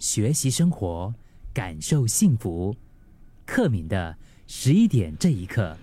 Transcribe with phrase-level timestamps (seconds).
[0.00, 1.14] 学习生活，
[1.52, 2.74] 感受幸福。
[3.44, 5.76] 克敏的十一点这一刻。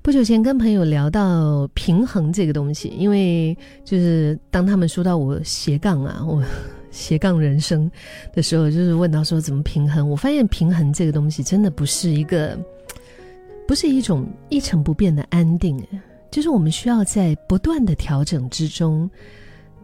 [0.00, 3.54] 不久前跟朋友聊到平衡这个东西，因为
[3.84, 6.42] 就是当他们说到我斜杠啊，我
[6.90, 7.90] 斜杠人生
[8.32, 10.08] 的时候，就是问到说怎么平衡。
[10.08, 12.58] 我发现平衡这个东西真的不是一个，
[13.66, 15.78] 不是一种一成不变的安定，
[16.30, 19.10] 就是我们需要在不断的调整之中，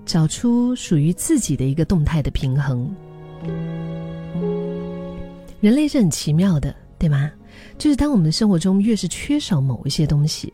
[0.06, 2.90] 找出属于自己的一个动态的平衡。
[5.60, 7.30] 人类是很奇妙的，对吗？
[7.78, 10.52] 就是当我们的生活中越是缺少某一些东西，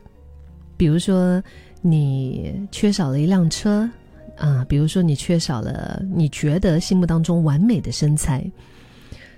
[0.76, 1.42] 比如说
[1.82, 3.88] 你缺少了一辆车
[4.36, 8.48] 啊，比如说你缺少了你觉得心目当中完美的身材，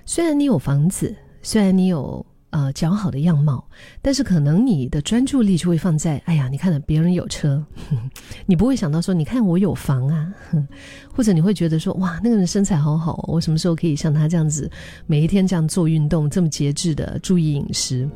[0.05, 2.25] 虽然你有房子，虽然你有。
[2.53, 3.67] 呃，姣好的样貌，
[3.99, 7.65] 但是可能你的专注力就会放在，哎呀，你看了别人有车，
[8.45, 10.31] 你不会想到说，你看我有房啊，
[11.11, 14.69] 或者你会觉得说，哇，那个人身材好好，我什么时候可以像他这样子，
[15.07, 18.07] 每一天这样做运动，这么节制的注意饮食？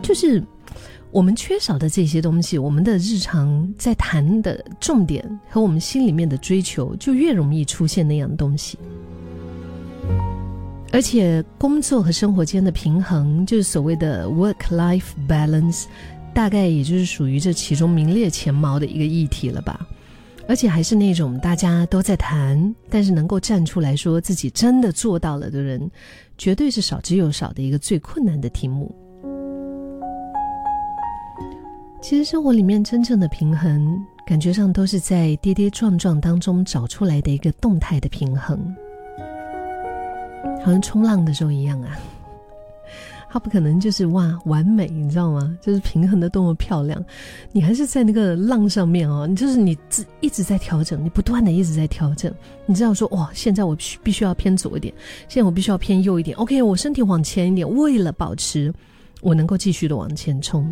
[0.00, 0.40] 就是
[1.10, 8.78] 我们缺少的这些东西，我们的日常在谈的重点和我们心里面的追求，就越容易出现那样的东西。
[10.96, 15.84] 而且工作和生活间的平衡，就是所谓的 work-life balance，
[16.32, 19.86] 大概也就是属于这其中名列前茅的一个议题了吧。
[20.48, 25.90] 而且还是那种大家都在谈，但是能够站出来说自己真的做到了的人，
[26.38, 28.90] 绝对是少之又少的一个最困难的题目。
[32.00, 38.74] 其实生活里面真正的平衡，感觉上都是在跌跌撞撞当中找出来的一个动态的平衡。
[40.66, 41.96] 好像冲浪的时候一样啊，
[43.30, 45.56] 它不可能就是哇完美，你知道吗？
[45.62, 47.00] 就是平衡的多么漂亮，
[47.52, 52.34] 你还是在那个浪上面哦，你就是你自一直在调整，你不断的一直在调整，
[52.66, 54.92] 你知道说哇，现在我必必须要偏左一点，
[55.28, 58.74] 现在我必须要偏右一点，OK，我身体往前一点，为了保持
[59.20, 60.68] 我能够继续的往前冲。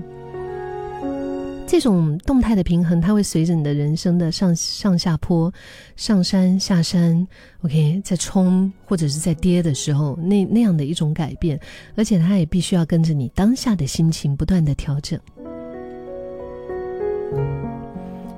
[1.75, 5.53] 这种动态的平衡，它会随着你的人生的上上下坡、
[5.97, 7.27] 上山下山
[7.63, 11.59] ，OK，在冲或者是在跌的时候，那那样的一种改变，
[11.97, 15.19] 而且它也必须要跟着你当下的心情不断的调整。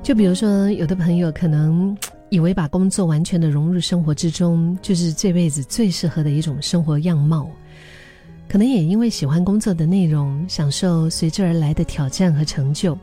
[0.03, 1.95] 就比如说，有的朋友可能
[2.31, 7.51] 以为把工作完全的融入生活之中，就是这辈子最适合的一种生活样貌，
[8.49, 12.99] 可能也因为喜欢工作的内容，享受随之而来的挑战和成就。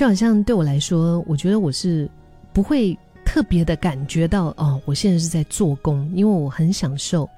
[0.00, 2.08] 就好像对我来说，我觉得我是
[2.54, 7.28] 不会特别的感觉到哦，我现在是在做工，因为我很享受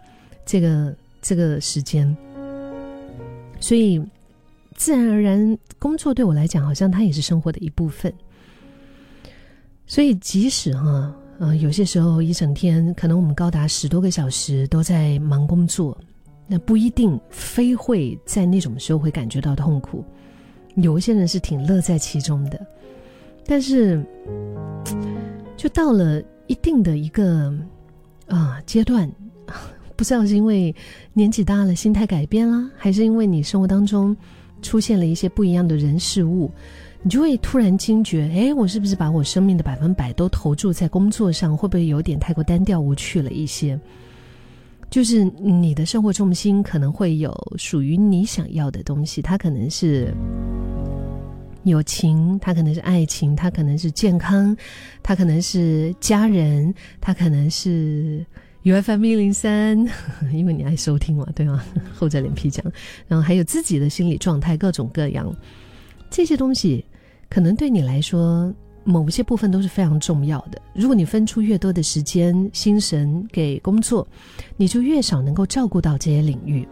[0.46, 2.16] 这个这个时间，
[3.58, 4.00] 所以
[4.76, 8.14] 自然而然，工作对我来讲，好像它也是生活的一部分。
[9.84, 15.98] 所以即使哈，呃，有些时候一整天可能我们高达十多个小时都在忙工作，
[16.46, 20.04] 那不一定非会在那种时候会感觉到痛苦。
[20.76, 22.60] 有一些人是挺乐在其中的，
[23.46, 24.02] 但是，
[25.56, 27.52] 就到了一定的一个
[28.26, 29.10] 啊阶段，
[29.96, 30.74] 不知道是因为
[31.12, 34.16] 年纪大了，心态改变了，还是因为你生活当中
[34.62, 36.50] 出现了一些不一样的人事物，
[37.02, 41.56] 你就会突然惊觉：哎，我是不是把我生命的百分百都投注在工作上？
[41.56, 43.78] 会不会有点太过单调无趣了一些？
[44.90, 50.12] 就是你的生活重心可能会有属于你想要的东西，它可能是
[51.64, 54.56] 友情，它可能是爱情，它可能是健康，
[55.02, 58.24] 它可能是家人，它可能是
[58.64, 59.78] UFM 一零三，
[60.32, 61.62] 因为你爱收听嘛，对吗？
[61.94, 62.64] 厚着脸皮讲，
[63.06, 65.34] 然后还有自己的心理状态，各种各样
[66.10, 66.84] 这些东西，
[67.28, 68.52] 可能对你来说。
[68.84, 70.60] 某些部分都是非常重要的。
[70.74, 74.04] 如果你分出越多的时间、心神给工作，
[74.56, 76.66] 你就越少能够照顾到这些领域。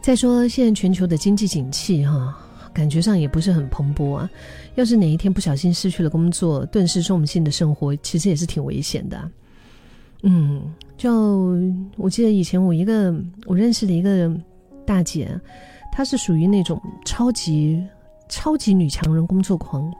[0.00, 2.41] 再说，现在全球的经济景气，哈，
[2.72, 4.28] 感觉上也不是很蓬勃啊。
[4.74, 9.30] 要是哪一天不小心失去了工作，顿时重心的生活，其实也是挺危险的。
[10.22, 10.62] 嗯，
[10.96, 11.58] 就
[11.96, 13.14] 我记得以前我一个
[13.46, 14.30] 我认识的一个
[14.84, 15.30] 大姐，
[15.90, 17.82] 她是属于那种超级。
[18.28, 19.92] 超级女强人工作狂，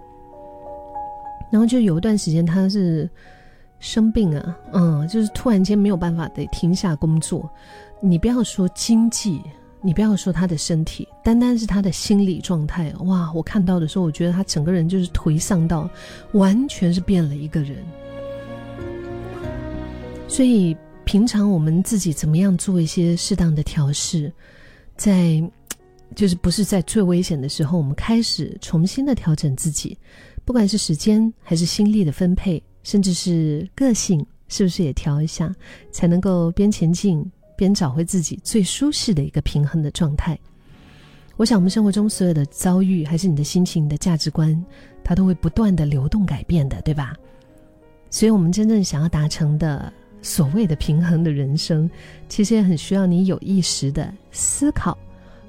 [1.50, 3.06] 然后就有一段时间她是
[3.78, 7.46] 生病啊，嗯，就是突然间没有办法得停下工作。
[8.00, 9.42] 你不要说经济，
[9.82, 13.32] 你不要说他的身体，单单是他的心理状态，哇！
[13.34, 15.90] 我看到的时候，我觉得他整个人就是颓丧到
[16.32, 17.76] 完全是变了一个人。
[20.28, 24.32] 所以平常我们自己怎么样做一些适当的调试，
[24.96, 25.42] 在。
[26.14, 29.96] 就是不是在最危险的时候，我们开始重新的调整自己，
[30.44, 35.50] 不管是时间还是心力的分配，甚至是个性，是不是也调一下，
[35.90, 37.24] 才能够边前进
[37.56, 40.38] 边找回自己最舒适的一个平衡的状态？
[41.36, 44.64] 我想，我们生活中所有的遭遇，还是你的心情、你的价值观，
[45.02, 47.14] 它都会不断的流动改变的，对吧？
[48.10, 49.90] 所以，我们真正想要达成的
[50.20, 51.90] 所谓的平衡的人生，
[52.28, 54.96] 其实也很需要你有意识的思考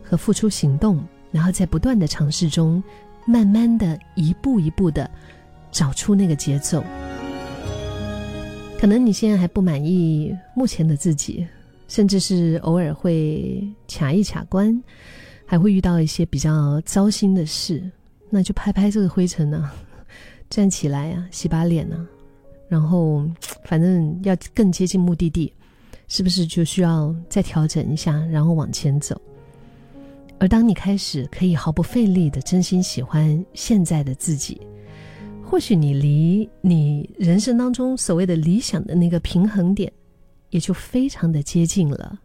[0.02, 2.82] 和付出行动，然后在不断的尝试中，
[3.26, 5.12] 慢慢的一步一步的
[5.70, 6.82] 找出那个节奏。
[8.80, 11.46] 可能你现在还不满意目前的自己，
[11.94, 14.82] 甚至是偶尔会卡一卡关。
[15.46, 17.84] 还会遇到一些比较糟心的事，
[18.30, 19.70] 那就拍拍这个灰尘呢，
[20.50, 22.08] 站起来啊，洗把脸呢，
[22.68, 23.24] 然后
[23.64, 25.54] 反正要更接近目的地，
[26.08, 29.22] 是不是就需要再调整一下，然后往前走？
[30.40, 34.60] 而当你开始可以毫不费力的真心喜欢现在的自己，
[35.44, 39.92] 或许你离你人生当中所谓的理想的那个平衡点，
[40.54, 42.20] 也就非常的接近了。